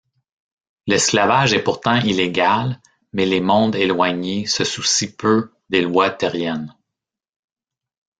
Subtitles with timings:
[0.87, 2.81] L'esclavage est pourtant illégal,
[3.13, 6.75] mais les mondes éloignés se soucient peu des lois terriennes.